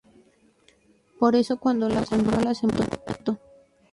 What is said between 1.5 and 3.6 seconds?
cuando la controla se mueve tanto.